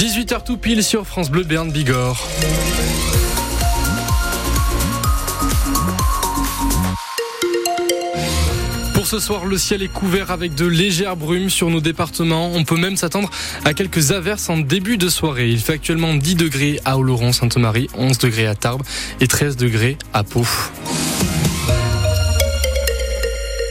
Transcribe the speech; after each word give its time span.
18h 0.00 0.44
tout 0.44 0.56
pile 0.56 0.82
sur 0.82 1.06
France 1.06 1.30
Bleu 1.30 1.42
Berne 1.42 1.70
Bigorre. 1.70 2.26
Pour 8.94 9.06
ce 9.06 9.18
soir, 9.18 9.44
le 9.44 9.58
ciel 9.58 9.82
est 9.82 9.92
couvert 9.92 10.30
avec 10.30 10.54
de 10.54 10.64
légères 10.64 11.16
brumes 11.16 11.50
sur 11.50 11.68
nos 11.68 11.82
départements. 11.82 12.50
On 12.54 12.64
peut 12.64 12.78
même 12.78 12.96
s'attendre 12.96 13.28
à 13.66 13.74
quelques 13.74 14.10
averses 14.10 14.48
en 14.48 14.56
début 14.56 14.96
de 14.96 15.10
soirée. 15.10 15.50
Il 15.50 15.60
fait 15.60 15.74
actuellement 15.74 16.14
10 16.14 16.34
degrés 16.34 16.80
à 16.86 16.96
Oloron-Sainte-Marie, 16.96 17.88
11 17.92 18.16
degrés 18.16 18.46
à 18.46 18.54
Tarbes 18.54 18.82
et 19.20 19.26
13 19.26 19.58
degrés 19.58 19.98
à 20.14 20.24
Pau. 20.24 20.46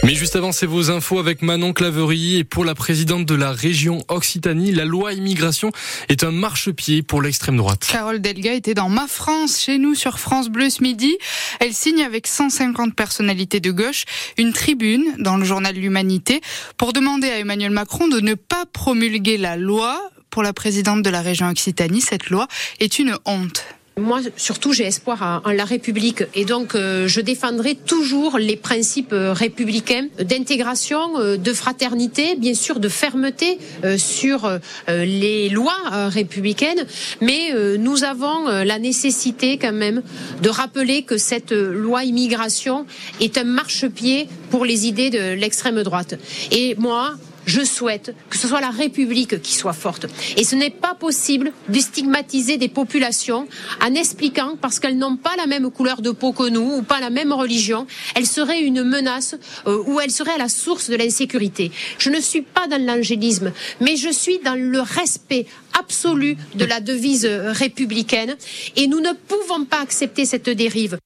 Mais 0.10 0.16
juste 0.16 0.36
avant, 0.36 0.52
c'est 0.52 0.66
vos 0.66 0.90
infos 0.90 1.20
avec 1.20 1.44
Manon 1.44 1.72
Claverie. 1.72 2.38
Et 2.38 2.44
pour 2.44 2.66
la 2.66 2.74
présidente 2.74 3.28
de 3.28 3.36
la 3.36 3.52
région 3.52 4.00
Occitanie, 4.08 4.72
la 4.72 4.84
loi 4.84 5.14
immigration 5.14 5.72
est 6.08 6.24
un 6.24 6.32
marchepied 6.32 7.04
pour 7.04 7.22
l'extrême 7.22 7.58
droite. 7.58 7.88
Carole 7.92 8.20
Delga 8.20 8.54
était 8.54 8.74
dans 8.74 8.90
Ma 8.90 9.06
France, 9.06 9.60
chez 9.60 9.78
nous, 9.78 9.94
sur 9.94 10.18
France 10.18 10.50
Bleu 10.50 10.72
ce 10.72 10.82
midi. 10.82 11.16
Elle 11.60 11.76
signe 11.76 12.02
avec 12.02 12.26
150 12.26 12.96
personnalités 12.96 13.60
de 13.60 13.70
gauche 13.70 14.06
une 14.40 14.52
tribune 14.52 15.14
dans 15.20 15.38
le 15.38 15.46
journal 15.46 15.76
L'Humanité 15.76 16.42
pour 16.76 16.92
demander 16.92 17.30
à 17.30 17.38
Emmanuel 17.38 17.70
Macron 17.70 18.08
de 18.08 18.20
ne 18.20 18.34
pas 18.34 18.66
promulguer 18.66 19.38
la 19.38 19.58
loi. 19.58 20.02
Pour 20.32 20.42
la 20.42 20.54
présidente 20.54 21.04
de 21.04 21.10
la 21.12 21.22
région 21.22 21.48
Occitanie, 21.50 22.02
cette 22.02 22.32
loi 22.32 22.48
est 22.80 22.98
une 22.98 23.16
honte. 23.26 23.64
Moi, 24.00 24.22
surtout, 24.38 24.74
j'ai 24.74 24.86
espoir 24.86 25.42
en 25.44 25.52
la 25.52 25.66
République 25.66 26.24
et 26.34 26.46
donc 26.46 26.74
euh, 26.76 27.08
je 27.08 27.22
défendrai 27.22 27.76
toujours 27.76 28.38
les 28.38 28.56
principes 28.56 29.14
euh, 29.14 29.34
républicains 29.34 30.08
d'intégration, 30.20 31.20
euh, 31.20 31.38
de 31.38 31.54
fraternité, 31.54 32.36
bien 32.36 32.54
sûr 32.54 32.80
de 32.80 32.90
fermeté 32.90 33.60
sur 33.98 34.60
les 34.88 35.50
lois 35.50 35.78
républicaines, 36.10 36.86
mais 37.22 37.54
nous 37.78 38.04
avons 38.04 38.48
la 38.48 38.80
nécessité 38.80 39.58
quand 39.58 39.74
même 39.74 40.02
de 40.42 40.50
rappeler 40.50 41.04
que 41.04 41.18
cette 41.18 41.52
loi 41.52 42.04
immigration 42.04 42.86
est 43.20 43.38
un 43.38 43.44
marchepied 43.44 44.28
pour 44.50 44.66
les 44.66 44.88
idées 44.88 45.10
de 45.10 45.34
l'extrême 45.34 45.82
droite. 45.84 46.16
Et 46.52 46.76
moi, 46.78 47.16
je 47.50 47.64
souhaite 47.66 48.14
que 48.30 48.38
ce 48.38 48.48
soit 48.48 48.62
la 48.62 48.70
République 48.70 49.42
qui 49.42 49.56
soit 49.56 49.74
forte. 49.74 50.06
Et 50.38 50.44
ce 50.44 50.56
n'est 50.56 50.70
pas 50.70 50.94
possible 50.94 51.52
de 51.68 51.80
stigmatiser 51.80 52.58
des 52.58 52.68
populations 52.70 53.48
en 53.82 53.96
expliquant, 53.96 54.56
parce 54.62 54.80
qu'elles 54.80 54.98
n'ont 54.98 55.18
pas 55.18 55.36
la 55.36 55.48
même 55.48 55.72
couleur 55.72 56.02
de 56.02 56.12
peau 56.12 56.32
que 56.32 56.48
nous 56.48 56.78
ou 56.78 56.82
pas 56.84 57.00
la 57.00 57.10
même 57.10 57.34
religion, 57.34 57.88
elles 58.16 58.28
seraient 58.28 58.62
une 58.62 58.84
menace 58.84 59.36
euh, 59.66 59.84
ou 59.88 60.00
elles 60.00 60.12
seraient 60.12 60.34
à 60.34 60.38
la 60.38 60.50
source 60.50 60.90
de 60.90 60.96
l'insécurité. 60.96 61.72
Je 61.98 62.12
ne 62.12 62.20
suis 62.20 62.44
pas 62.44 62.68
dans 62.68 62.82
l'angélisme, 62.86 63.52
mais 63.82 63.96
je 63.96 64.10
suis 64.10 64.40
dans 64.40 64.56
le 64.56 64.82
respect 64.82 65.48
absolu 65.80 66.38
de 66.54 66.66
la 66.66 66.82
devise 66.82 67.26
républicaine 67.26 68.36
et 68.76 68.86
nous 68.88 69.00
ne 69.00 69.14
pouvons 69.28 69.66
pas 69.66 69.82
accepter 69.82 70.26
cette 70.26 70.50
dérive. 70.50 71.00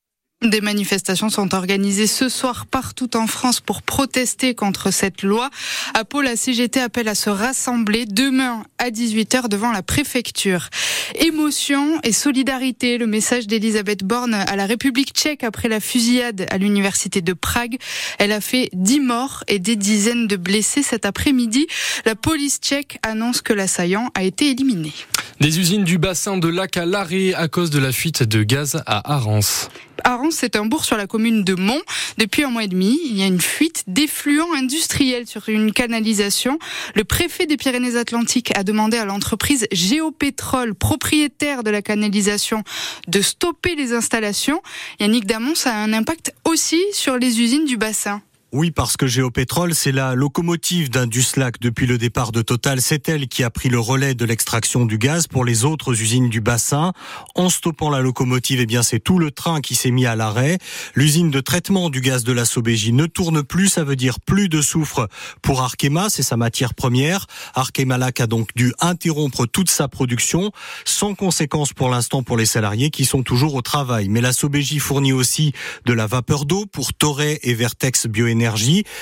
Des 0.43 0.59
manifestations 0.59 1.29
sont 1.29 1.55
organisées 1.55 2.05
ce 2.05 2.27
soir 2.27 2.65
partout 2.65 3.15
en 3.15 3.27
France 3.27 3.61
pour 3.61 3.81
protester 3.81 4.55
contre 4.55 4.91
cette 4.91 5.23
loi. 5.23 5.49
À 5.93 6.03
Pau, 6.03 6.21
la 6.21 6.35
CGT 6.35 6.81
appelle 6.81 7.07
à 7.07 7.15
se 7.15 7.29
rassembler 7.29 8.05
demain 8.05 8.65
à 8.77 8.89
18h 8.89 9.47
devant 9.47 9.71
la 9.71 9.83
préfecture. 9.83 10.67
Émotion 11.15 11.99
et 12.03 12.11
solidarité, 12.11 12.97
le 12.97 13.07
message 13.07 13.47
d'Elisabeth 13.47 14.03
Borne 14.03 14.33
à 14.33 14.55
la 14.55 14.65
République 14.65 15.13
tchèque 15.13 15.43
après 15.43 15.69
la 15.69 15.79
fusillade 15.79 16.45
à 16.49 16.57
l'université 16.57 17.21
de 17.21 17.33
Prague. 17.33 17.77
Elle 18.19 18.31
a 18.31 18.41
fait 18.41 18.69
10 18.73 18.99
morts 18.99 19.43
et 19.47 19.59
des 19.59 19.75
dizaines 19.75 20.27
de 20.27 20.35
blessés 20.35 20.83
cet 20.83 21.05
après-midi. 21.05 21.67
La 22.05 22.15
police 22.15 22.59
tchèque 22.59 22.99
annonce 23.03 23.41
que 23.41 23.53
l'assaillant 23.53 24.09
a 24.15 24.23
été 24.23 24.49
éliminé. 24.49 24.91
Des 25.39 25.59
usines 25.59 25.83
du 25.83 25.97
bassin 25.97 26.37
de 26.37 26.47
lac 26.47 26.77
à 26.77 26.85
l'arrêt 26.85 27.33
à 27.33 27.47
cause 27.47 27.69
de 27.69 27.79
la 27.79 27.91
fuite 27.91 28.23
de 28.23 28.43
gaz 28.43 28.81
à 28.85 29.13
Arance. 29.13 29.69
Arance, 30.03 30.35
c'est 30.35 30.55
un 30.55 30.65
bourg 30.65 30.85
sur 30.85 30.97
la 30.97 31.07
commune 31.07 31.43
de 31.43 31.53
Mont. 31.53 31.81
Depuis 32.17 32.43
un 32.43 32.49
mois 32.49 32.63
et 32.63 32.67
demi, 32.67 32.99
il 33.05 33.17
y 33.17 33.23
a 33.23 33.25
une 33.25 33.41
fuite 33.41 33.83
d'effluents 33.87 34.53
industriels 34.53 35.27
sur 35.27 35.47
une 35.47 35.71
canalisation. 35.71 36.59
Le 36.95 37.03
préfet 37.03 37.45
des 37.45 37.57
Pyrénées-Atlantiques 37.57 38.51
a 38.57 38.63
demandé 38.63 38.97
à 38.97 39.05
l'entreprise 39.05 39.67
Géopétrole, 39.71 40.75
propriétaire 40.93 41.63
de 41.63 41.71
la 41.71 41.81
canalisation, 41.81 42.61
de 43.07 43.19
stopper 43.21 43.73
les 43.73 43.93
installations. 43.93 44.61
Yannick 44.99 45.25
Damon, 45.25 45.55
ça 45.55 45.73
a 45.73 45.77
un 45.77 45.91
impact 45.91 46.35
aussi 46.45 46.79
sur 46.93 47.17
les 47.17 47.41
usines 47.41 47.65
du 47.65 47.77
bassin. 47.77 48.21
Oui, 48.55 48.69
parce 48.69 48.97
que 48.97 49.07
Géopétrole, 49.07 49.73
c'est 49.73 49.91
la 49.91 50.13
locomotive 50.13 50.91
d'Induslac 50.91 51.59
depuis 51.59 51.87
le 51.87 51.97
départ 51.97 52.31
de 52.31 52.43
Total. 52.43 52.81
C'est 52.81 53.09
elle 53.09 53.27
qui 53.27 53.43
a 53.43 53.49
pris 53.49 53.67
le 53.67 53.79
relais 53.79 54.13
de 54.13 54.25
l'extraction 54.25 54.85
du 54.85 54.99
gaz 54.99 55.25
pour 55.25 55.43
les 55.43 55.65
autres 55.65 55.99
usines 55.99 56.29
du 56.29 56.39
bassin. 56.39 56.93
En 57.33 57.49
stoppant 57.49 57.89
la 57.89 57.99
locomotive, 57.99 58.59
eh 58.61 58.67
bien, 58.67 58.83
c'est 58.83 58.99
tout 58.99 59.17
le 59.17 59.31
train 59.31 59.59
qui 59.59 59.73
s'est 59.73 59.89
mis 59.89 60.05
à 60.05 60.15
l'arrêt. 60.15 60.59
L'usine 60.93 61.31
de 61.31 61.39
traitement 61.39 61.89
du 61.89 61.99
gaz 61.99 62.23
de 62.23 62.31
la 62.31 62.45
Sobégie 62.45 62.93
ne 62.93 63.07
tourne 63.07 63.41
plus. 63.41 63.69
Ça 63.69 63.83
veut 63.83 63.95
dire 63.95 64.19
plus 64.19 64.49
de 64.49 64.61
soufre 64.61 65.07
pour 65.41 65.63
Arkema. 65.63 66.11
C'est 66.11 66.21
sa 66.21 66.37
matière 66.37 66.75
première. 66.75 67.25
Arkemalac 67.55 68.21
a 68.21 68.27
donc 68.27 68.49
dû 68.55 68.71
interrompre 68.79 69.47
toute 69.47 69.71
sa 69.71 69.87
production 69.87 70.51
sans 70.85 71.15
conséquence 71.15 71.73
pour 71.73 71.89
l'instant 71.89 72.21
pour 72.21 72.37
les 72.37 72.45
salariés 72.45 72.91
qui 72.91 73.05
sont 73.05 73.23
toujours 73.23 73.55
au 73.55 73.63
travail. 73.63 74.09
Mais 74.09 74.21
la 74.21 74.31
Sobégie 74.31 74.77
fournit 74.77 75.11
aussi 75.11 75.53
de 75.85 75.93
la 75.93 76.05
vapeur 76.05 76.45
d'eau 76.45 76.67
pour 76.67 76.93
Toré 76.93 77.39
et 77.41 77.55
Vertex 77.55 78.05
Bioénergie 78.05 78.42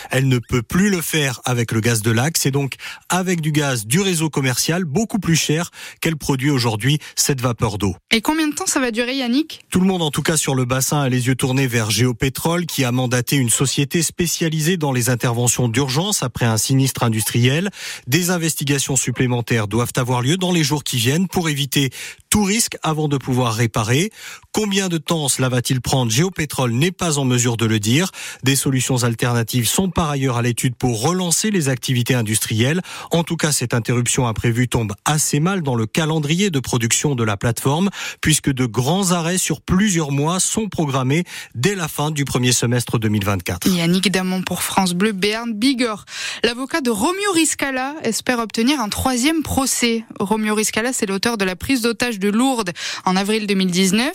elle 0.10 0.28
ne 0.28 0.40
peut 0.40 0.62
plus 0.62 0.90
le 0.90 1.02
faire 1.02 1.42
avec 1.46 1.72
le 1.72 1.80
gaz 1.80 2.02
de 2.02 2.12
lac. 2.12 2.38
C'est 2.38 2.52
donc 2.52 2.76
avec 3.10 3.42
du 3.42 3.52
gaz 3.52 3.86
du 3.86 4.00
réseau 4.00 4.30
commercial 4.30 4.86
beaucoup 4.86 5.20
plus 5.20 5.36
cher 5.36 5.72
qu'elle 6.00 6.18
produit 6.18 6.50
aujourd'hui 6.50 7.00
cette 7.16 7.42
vapeur 7.42 7.78
d'eau. 7.78 7.96
Et 8.12 8.22
combien 8.22 8.48
de 8.48 8.56
temps 8.56 8.66
ça 8.66 8.80
va 8.80 8.92
durer, 8.92 9.16
Yannick? 9.16 9.62
Tout 9.70 9.80
le 9.80 9.88
monde, 9.88 10.02
en 10.02 10.12
tout 10.12 10.22
cas 10.22 10.38
sur 10.38 10.56
le 10.56 10.66
bassin, 10.66 11.02
a 11.02 11.10
les 11.10 11.28
yeux 11.28 11.36
tournés 11.36 11.68
vers 11.68 11.92
Géopétrole, 11.92 12.66
qui 12.66 12.84
a 12.84 12.92
mandaté 12.92 13.36
une 13.36 13.50
société 13.50 14.02
spécialisée 14.02 14.78
dans 14.78 14.92
les 14.92 15.10
interventions 15.10 15.68
d'urgence 15.68 16.24
après 16.24 16.46
un 16.46 16.58
sinistre 16.58 17.04
industriel. 17.04 17.70
Des 18.08 18.30
investigations 18.30 18.96
supplémentaires 18.96 19.68
doivent 19.68 19.94
avoir 19.96 20.22
lieu 20.22 20.38
dans 20.38 20.52
les 20.52 20.64
jours 20.64 20.84
qui 20.84 20.98
viennent 20.98 21.28
pour 21.28 21.50
éviter 21.50 21.90
tout 22.32 22.44
risque 22.44 22.78
avant 22.82 23.10
de 23.10 23.18
pouvoir 23.18 23.54
réparer. 23.54 24.10
Combien 24.54 24.88
de 24.88 24.98
temps 24.98 25.28
cela 25.28 25.50
va-t-il 25.50 25.82
prendre? 25.82 26.12
Géopétrole 26.12 26.72
n'est 26.72 26.92
pas 26.92 27.20
en 27.20 27.26
mesure 27.26 27.58
de 27.58 27.66
le 27.66 27.78
dire. 27.78 28.10
Des 28.44 28.56
solutions 28.56 29.04
alternatives 29.04 29.68
sont 29.68 29.90
par 29.90 30.10
ailleurs 30.10 30.38
à 30.38 30.42
l'étude 30.42 30.76
pour 30.76 31.02
relancer 31.02 31.52
les 31.52 31.68
activités 31.68 32.16
industrielles. 32.16 32.82
En 33.12 33.24
tout 33.24 33.36
cas, 33.36 33.52
cette 33.52 33.74
interruption 33.74 34.28
imprévue 34.28 34.70
tombe 34.70 34.94
assez 35.04 35.42
mal 35.42 35.62
dans 35.62 35.76
le 35.76 35.86
calendrier 35.86 36.50
de 36.50 36.60
production 36.60 37.16
de 37.16 37.24
la 37.26 37.36
plateforme, 37.36 37.90
puisque 38.22 38.50
de 38.50 38.66
grands 38.66 39.12
arrêts 39.12 39.38
sur 39.38 39.60
plusieurs 39.60 40.12
mois 40.12 40.40
sont 40.40 40.70
programmés 40.70 41.26
dès 41.54 41.76
la 41.76 41.90
fin 41.90 42.12
du 42.12 42.24
premier 42.24 42.54
semestre 42.54 42.98
2024. 42.98 43.68
Yannick 43.68 44.10
Damon 44.10 44.42
pour 44.42 44.64
France 44.64 44.94
Bleu, 44.94 45.12
Berne, 45.12 45.52
Bigorre. 45.54 46.06
L'avocat 46.46 46.80
de 46.80 46.92
Romeo 46.92 47.34
Riscala 47.34 47.96
espère 48.04 48.40
obtenir 48.40 48.80
un 48.80 48.88
troisième 48.88 49.44
procès. 49.44 50.06
Romeo 50.18 50.56
Riscala, 50.56 50.94
c'est 50.94 51.08
l'auteur 51.08 51.38
de 51.38 51.44
la 51.44 51.58
prise 51.58 51.82
d'otage 51.82 52.21
de 52.22 52.30
Lourdes 52.30 52.72
en 53.04 53.18
avril 53.18 53.48
2019. 53.48 54.10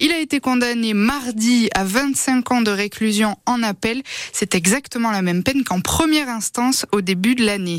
Il 0.00 0.12
a 0.12 0.18
été 0.18 0.40
condamné 0.40 0.92
mardi 0.92 1.70
à 1.74 1.84
25 1.84 2.52
ans 2.52 2.60
de 2.60 2.70
réclusion 2.70 3.38
en 3.46 3.62
appel. 3.62 4.02
C'était 4.32 4.58
exactement 4.58 5.10
la 5.10 5.22
même 5.22 5.42
peine 5.42 5.64
qu'en 5.64 5.80
première 5.80 6.28
instance 6.28 6.84
au 6.92 7.00
début 7.00 7.34
de 7.34 7.46
l'année. 7.46 7.78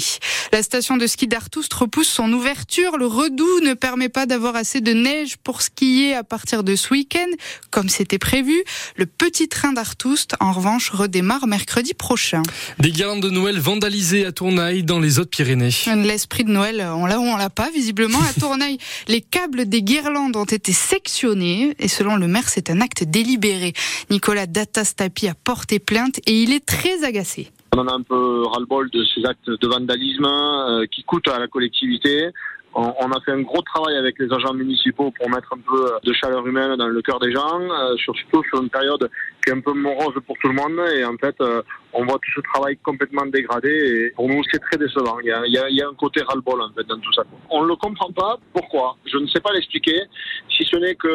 La 0.51 0.63
station 0.63 0.97
de 0.97 1.05
ski 1.05 1.27
d'Artoust 1.27 1.73
repousse 1.73 2.07
son 2.07 2.31
ouverture. 2.33 2.97
Le 2.97 3.05
redout 3.05 3.59
ne 3.61 3.73
permet 3.73 4.09
pas 4.09 4.25
d'avoir 4.25 4.55
assez 4.55 4.81
de 4.81 4.94
neige 4.94 5.38
pour 5.44 5.61
skier 5.61 6.15
à 6.15 6.23
partir 6.23 6.63
de 6.63 6.75
ce 6.75 6.94
week-end, 6.94 7.27
comme 7.69 7.89
c'était 7.89 8.17
prévu. 8.17 8.63
Le 8.95 9.05
petit 9.05 9.50
train 9.50 9.73
d'Artoust, 9.73 10.35
en 10.39 10.53
revanche, 10.53 10.89
redémarre 10.89 11.45
mercredi 11.47 11.94
prochain. 11.94 12.41
Des 12.79 12.91
guirlandes 12.91 13.21
de 13.21 13.29
Noël 13.29 13.59
vandalisées 13.59 14.25
à 14.25 14.31
Tournaille, 14.31 14.83
dans 14.83 15.00
les 15.00 15.19
Hautes-Pyrénées. 15.19 15.71
L'esprit 15.97 16.45
de 16.45 16.51
Noël, 16.51 16.81
on 16.95 17.05
l'a 17.05 17.19
ou 17.19 17.23
on 17.23 17.35
l'a 17.35 17.50
pas, 17.50 17.69
visiblement. 17.71 18.19
À 18.19 18.39
Tournaille, 18.39 18.77
les 19.07 19.21
câbles 19.21 19.65
des 19.73 19.81
guirlandes 19.81 20.35
ont 20.35 20.45
été 20.45 20.71
sectionnés 20.71 21.73
et 21.79 21.87
selon 21.87 22.15
le 22.15 22.27
maire, 22.27 22.47
c'est 22.47 22.69
un 22.69 22.79
acte 22.79 23.03
délibéré. 23.03 23.73
Nicolas 24.11 24.45
Datastapi 24.45 25.27
a 25.27 25.33
porté 25.33 25.79
plainte 25.79 26.19
et 26.27 26.43
il 26.43 26.53
est 26.53 26.63
très 26.63 27.03
agacé. 27.03 27.49
On 27.75 27.79
en 27.79 27.87
a 27.87 27.93
un 27.93 28.03
peu 28.03 28.43
ras-le-bol 28.43 28.91
de 28.91 29.03
ces 29.03 29.25
actes 29.25 29.49
de 29.49 29.67
vandalisme 29.67 30.27
euh, 30.27 30.85
qui 30.85 31.01
coûtent 31.01 31.27
à 31.27 31.39
la 31.39 31.47
collectivité. 31.47 32.29
On, 32.75 33.11
a 33.11 33.21
fait 33.21 33.31
un 33.31 33.41
gros 33.41 33.61
travail 33.61 33.97
avec 33.97 34.17
les 34.17 34.33
agents 34.33 34.53
municipaux 34.53 35.11
pour 35.11 35.29
mettre 35.29 35.53
un 35.53 35.59
peu 35.59 35.93
de 36.03 36.13
chaleur 36.13 36.45
humaine 36.47 36.75
dans 36.75 36.87
le 36.87 37.01
cœur 37.03 37.19
des 37.19 37.31
gens, 37.31 37.61
euh, 37.61 37.95
surtout 37.97 38.43
sur 38.49 38.63
une 38.63 38.69
période 38.69 39.09
qui 39.43 39.51
est 39.51 39.53
un 39.53 39.59
peu 39.59 39.73
morose 39.73 40.15
pour 40.25 40.35
tout 40.39 40.47
le 40.47 40.55
monde. 40.55 40.79
Et 40.95 41.05
en 41.05 41.15
fait, 41.17 41.35
euh, 41.41 41.61
on 41.93 42.03
voit 42.03 42.15
tout 42.15 42.31
ce 42.35 42.41
travail 42.41 42.77
complètement 42.77 43.27
dégradé. 43.27 43.69
Et 43.69 44.09
pour 44.15 44.27
nous, 44.27 44.41
c'est 44.51 44.59
très 44.59 44.77
décevant. 44.77 45.19
Il 45.19 45.27
y, 45.27 45.31
a, 45.31 45.45
il, 45.45 45.75
y 45.75 45.81
a, 45.81 45.87
un 45.87 45.93
côté 45.93 46.21
ras-le-bol 46.23 46.61
en 46.61 46.69
fait 46.73 46.83
dans 46.87 46.97
tout 46.97 47.13
ça. 47.13 47.23
On 47.51 47.63
ne 47.63 47.67
le 47.67 47.75
comprend 47.75 48.11
pas. 48.11 48.39
Pourquoi? 48.53 48.97
Je 49.05 49.17
ne 49.17 49.27
sais 49.27 49.39
pas 49.39 49.53
l'expliquer, 49.53 50.01
si 50.49 50.65
ce 50.65 50.77
n'est 50.77 50.95
que 50.95 51.07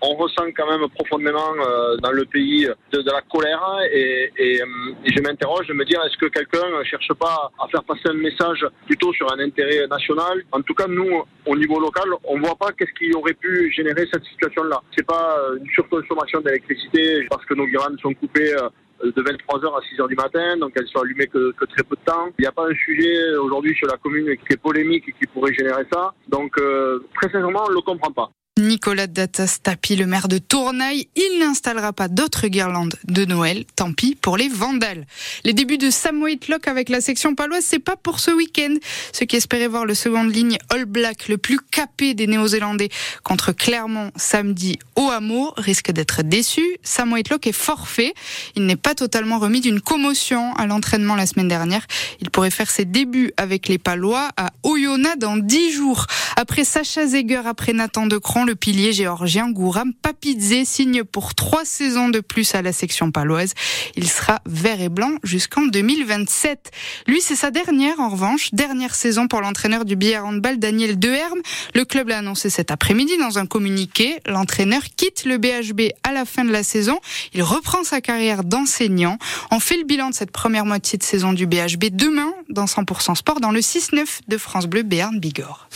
on 0.00 0.14
ressent 0.14 0.44
quand 0.56 0.70
même 0.70 0.88
profondément 0.90 1.54
euh, 1.58 1.96
dans 1.98 2.12
le 2.12 2.24
pays 2.24 2.68
de, 2.92 3.02
la 3.06 3.22
colère 3.22 3.62
et, 3.92 4.30
et, 4.36 4.60
je 5.04 5.20
m'interroge 5.22 5.66
de 5.68 5.72
me 5.72 5.84
dire 5.84 6.00
est-ce 6.04 6.16
que 6.18 6.26
quelqu'un 6.26 6.84
cherche 6.84 7.12
pas 7.14 7.50
à 7.58 7.68
faire 7.68 7.84
passer 7.84 8.08
un 8.08 8.14
message 8.14 8.66
plutôt 8.86 9.12
sur 9.12 9.32
un 9.32 9.38
intérêt 9.38 9.86
national? 9.86 10.42
En 10.52 10.60
tout 10.62 10.74
cas, 10.74 10.86
nous, 10.86 11.22
au 11.46 11.56
niveau 11.56 11.80
local, 11.80 12.08
on 12.24 12.38
voit 12.38 12.56
pas 12.56 12.72
qu'est-ce 12.72 12.92
qui 12.92 13.14
aurait 13.14 13.34
pu 13.34 13.72
générer 13.72 14.06
cette 14.12 14.24
situation-là. 14.24 14.80
C'est 14.96 15.06
pas 15.06 15.38
une 15.58 15.70
surconsommation 15.70 16.40
d'électricité 16.40 17.26
parce 17.30 17.44
que 17.46 17.54
nos 17.54 17.66
guirlandes 17.66 17.98
sont 18.00 18.12
coupées 18.14 18.54
de 19.02 19.22
23h 19.22 19.76
à 19.76 19.80
6h 19.80 20.08
du 20.08 20.14
matin, 20.14 20.56
donc 20.56 20.72
elles 20.76 20.88
sont 20.88 21.00
allumées 21.00 21.26
que, 21.26 21.52
que 21.52 21.64
très 21.66 21.82
peu 21.82 21.96
de 21.96 22.04
temps. 22.04 22.28
Il 22.38 22.42
n'y 22.42 22.46
a 22.46 22.52
pas 22.52 22.66
un 22.66 22.74
sujet 22.74 23.36
aujourd'hui 23.36 23.74
sur 23.74 23.86
la 23.86 23.96
commune 23.96 24.36
qui 24.36 24.52
est 24.52 24.56
polémique 24.56 25.04
et 25.08 25.12
qui 25.12 25.26
pourrait 25.32 25.52
générer 25.52 25.84
ça. 25.92 26.14
Donc 26.28 26.52
euh, 26.58 27.00
très 27.14 27.30
sincèrement, 27.30 27.64
on 27.66 27.70
ne 27.70 27.74
le 27.74 27.80
comprend 27.82 28.10
pas. 28.10 28.30
Nicolas 28.58 29.06
Datastapi, 29.06 29.96
le 29.96 30.06
maire 30.06 30.28
de 30.28 30.38
Tournaille, 30.38 31.08
il 31.14 31.38
n'installera 31.40 31.92
pas 31.92 32.08
d'autres 32.08 32.48
guirlandes 32.48 32.94
de 33.04 33.26
Noël. 33.26 33.66
Tant 33.76 33.92
pis 33.92 34.14
pour 34.14 34.38
les 34.38 34.48
vandales. 34.48 35.06
Les 35.44 35.52
débuts 35.52 35.76
de 35.76 35.90
Sam 35.90 36.22
Whitlock 36.22 36.66
avec 36.66 36.88
la 36.88 37.02
section 37.02 37.34
paloise, 37.34 37.66
c'est 37.66 37.78
pas 37.78 37.96
pour 37.96 38.18
ce 38.18 38.30
week-end. 38.30 38.74
Ceux 39.12 39.26
qui 39.26 39.36
espéraient 39.36 39.68
voir 39.68 39.84
le 39.84 39.94
seconde 39.94 40.34
ligne 40.34 40.56
All 40.70 40.86
Black, 40.86 41.28
le 41.28 41.36
plus 41.36 41.58
capé 41.70 42.14
des 42.14 42.26
Néo-Zélandais, 42.26 42.88
contre 43.24 43.52
Clermont 43.52 44.10
samedi 44.16 44.78
au 44.94 45.10
hameau, 45.10 45.52
risquent 45.58 45.92
d'être 45.92 46.22
déçus. 46.22 46.78
Sam 46.82 47.12
Whitlock 47.12 47.46
est 47.46 47.52
forfait. 47.52 48.14
Il 48.54 48.64
n'est 48.64 48.76
pas 48.76 48.94
totalement 48.94 49.38
remis 49.38 49.60
d'une 49.60 49.82
commotion 49.82 50.54
à 50.54 50.64
l'entraînement 50.66 51.14
la 51.14 51.26
semaine 51.26 51.48
dernière. 51.48 51.86
Il 52.22 52.30
pourrait 52.30 52.50
faire 52.50 52.70
ses 52.70 52.86
débuts 52.86 53.32
avec 53.36 53.68
les 53.68 53.76
Palois 53.76 54.30
à 54.38 54.50
Oyonnax 54.62 55.18
dans 55.18 55.36
dix 55.36 55.72
jours. 55.72 56.06
Après 56.36 56.64
Sacha 56.64 57.06
Zeger, 57.06 57.42
après 57.44 57.74
Nathan 57.74 58.06
Decron, 58.06 58.45
le 58.46 58.54
pilier 58.54 58.92
géorgien 58.92 59.50
Gouram 59.50 59.92
Papidze 59.92 60.64
signe 60.64 61.02
pour 61.02 61.34
trois 61.34 61.64
saisons 61.64 62.08
de 62.08 62.20
plus 62.20 62.54
à 62.54 62.62
la 62.62 62.72
section 62.72 63.10
paloise. 63.10 63.54
Il 63.96 64.08
sera 64.08 64.40
vert 64.46 64.80
et 64.80 64.88
blanc 64.88 65.12
jusqu'en 65.24 65.66
2027. 65.66 66.70
Lui, 67.08 67.20
c'est 67.20 67.34
sa 67.34 67.50
dernière, 67.50 67.98
en 67.98 68.08
revanche, 68.08 68.54
dernière 68.54 68.94
saison 68.94 69.26
pour 69.26 69.40
l'entraîneur 69.40 69.84
du 69.84 69.96
billard 69.96 70.26
handball 70.26 70.58
Daniel 70.58 70.98
Deherme. 70.98 71.40
Le 71.74 71.84
club 71.84 72.08
l'a 72.08 72.18
annoncé 72.18 72.48
cet 72.48 72.70
après-midi 72.70 73.18
dans 73.18 73.38
un 73.38 73.46
communiqué. 73.46 74.20
L'entraîneur 74.26 74.82
quitte 74.96 75.24
le 75.24 75.38
BHB 75.38 75.92
à 76.04 76.12
la 76.12 76.24
fin 76.24 76.44
de 76.44 76.52
la 76.52 76.62
saison. 76.62 76.98
Il 77.34 77.42
reprend 77.42 77.82
sa 77.82 78.00
carrière 78.00 78.44
d'enseignant. 78.44 79.18
On 79.50 79.58
fait 79.58 79.76
le 79.76 79.84
bilan 79.84 80.10
de 80.10 80.14
cette 80.14 80.30
première 80.30 80.66
moitié 80.66 80.98
de 80.98 81.02
saison 81.02 81.32
du 81.32 81.46
BHB 81.46 81.86
demain 81.90 82.32
dans 82.48 82.66
100% 82.66 83.16
Sport 83.16 83.40
dans 83.40 83.50
le 83.50 83.60
6-9 83.60 84.20
de 84.28 84.38
France 84.38 84.66
Bleu 84.66 84.82
Béarn 84.82 85.18
Bigorre. 85.18 85.68